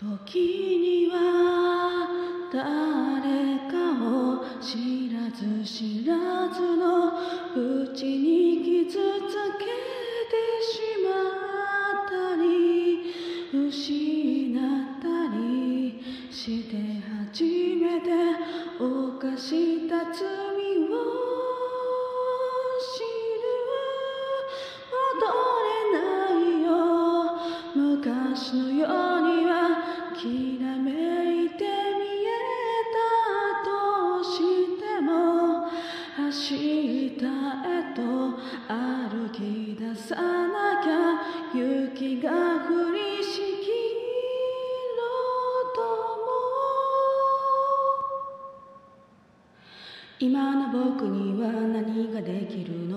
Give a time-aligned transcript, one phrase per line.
[0.00, 0.40] 時
[0.78, 2.08] には
[2.50, 2.58] 誰
[3.70, 7.12] かを知らず知らずの
[7.54, 8.96] うちに傷つ
[9.58, 10.32] けて
[10.64, 11.10] しま
[12.00, 13.12] ったり
[13.52, 15.04] 失った
[15.36, 16.00] り
[16.32, 16.78] して
[17.28, 18.08] 初めて
[18.78, 20.96] 犯した罪を
[22.80, 23.44] 知る
[24.96, 25.28] 戻
[25.68, 26.68] れないよ
[27.74, 29.09] 昔のよう
[30.28, 30.90] にはきらめ
[31.46, 31.68] いて見
[32.24, 32.28] え
[32.92, 32.98] た
[33.64, 35.10] としても
[36.18, 36.54] 明日
[37.16, 37.26] へ
[37.94, 38.00] と
[38.68, 39.38] 歩き
[39.78, 40.92] 出さなきゃ
[41.54, 43.68] 雪が降りしき
[44.98, 45.00] ろ
[45.62, 46.28] うとも。
[50.18, 52.89] 今の僕には何ができるの？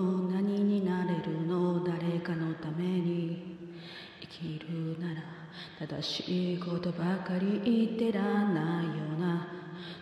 [5.88, 9.48] 正しいことばかり言ってらんないよな。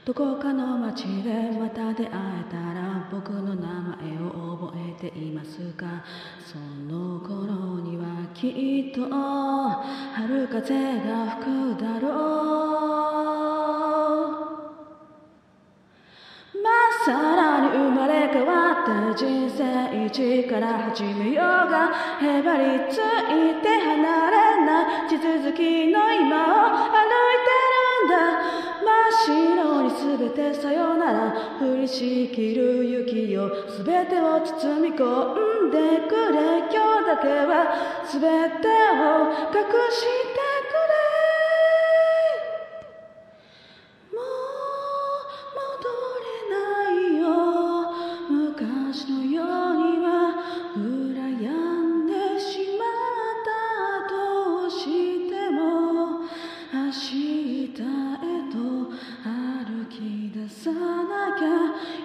[0.06, 3.68] どこかの街でまた出会えたら僕の名
[4.00, 6.04] 前を覚えていますか
[6.46, 12.12] その頃にはきっと春風が吹くだろう。
[16.62, 16.70] ま
[17.04, 18.61] さらに生まれ変わ
[18.92, 21.90] って人生一から始めようが
[22.20, 24.82] へばりついて離れな。
[25.06, 28.16] い地続きの今を歩いてるんだ。
[28.82, 33.50] 真っ白に全てさよなら降りしきる雪よ
[33.84, 35.36] 全てを包み込
[35.68, 36.40] んでくれ。
[36.72, 37.52] 今日だけは
[38.10, 39.60] 全てを隠
[39.92, 40.31] して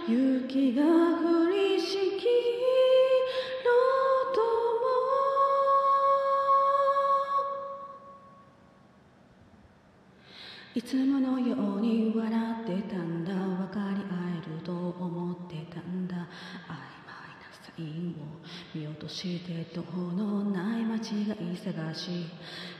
[0.08, 2.26] 雪が降りしき
[3.64, 3.70] ろ
[4.32, 4.86] とも。
[10.76, 12.30] いつものように笑
[12.62, 13.34] ってたんだ。
[13.34, 16.14] 分かり合えると思ってたんだ。
[16.14, 17.10] 曖昧
[17.42, 18.22] なサインを
[18.74, 22.26] 見落として途方のない街が忙し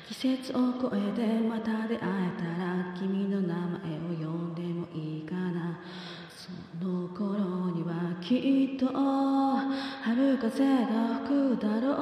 [0.08, 4.45] 季節を超えてまた出会えたら君の名前を呼んで
[8.26, 11.94] きっと春風が吹くだろう。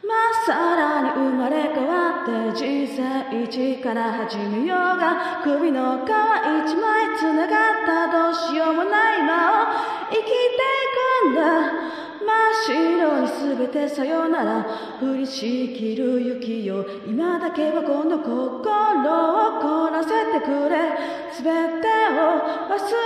[0.00, 9.66] まっさらに生まれ変わって人生一から始めようが首の皮一枚繋がったどうしようもない今を
[10.08, 10.45] 生き
[13.46, 14.66] っ白に全てさよなら
[15.00, 20.76] 降りしきる雪よ今だけはこの心を凍らせてくれ。
[21.32, 22.20] 全てを
[22.66, 22.96] 忘れさせて。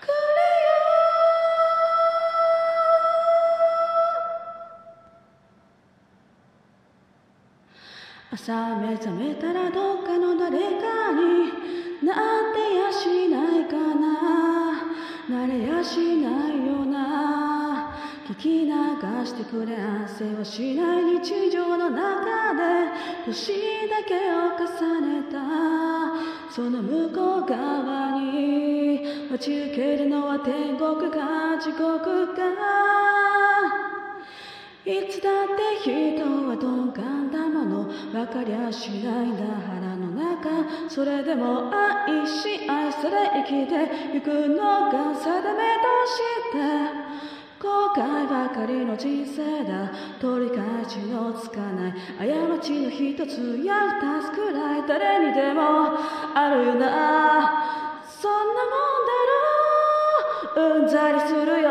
[0.00, 0.72] くれよ。
[8.32, 11.80] 朝目覚めたらどっかの誰かに。
[12.02, 12.16] なっ
[12.54, 13.89] てやしないか
[18.40, 18.72] き流
[19.26, 22.62] してくれ汗をしない日常の中で
[23.26, 23.52] 年
[23.88, 25.38] だけを重ねた。
[26.50, 32.42] その向こう側に待ち受けるのは天国か地獄か。
[34.86, 40.88] いつだって人は鈍感だもの分かりゃしないんだ腹の中。
[40.88, 43.74] それでも愛し愛され生きて
[44.14, 47.09] ゆくのが定めとして。
[47.60, 49.92] 後悔ばかりの人生だ。
[50.18, 51.92] 取り返しのつかない。
[51.92, 55.92] 過ちの一つや二つくらい誰にでも。
[56.34, 58.00] あるよな。
[58.08, 59.12] そんなもんだ
[60.56, 60.80] ろう。
[60.80, 61.68] うんざりするよ。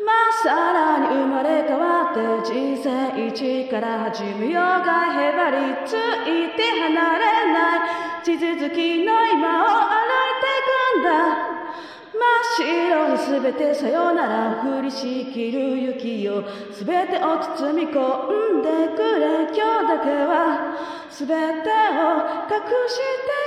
[0.00, 2.20] まっさらに生まれ変わって
[2.50, 8.24] 人生一から始めようがへばりついて離れない。
[8.24, 10.64] 地続きの今を歩いてい
[10.94, 11.59] くんだ。
[12.20, 17.98] 真っ白に全てさよなら降りしきる雪よ全てを包み込
[18.58, 19.48] んでくれ。
[19.48, 20.76] 今日だけは
[21.08, 21.32] 全てを
[22.44, 23.39] 隠して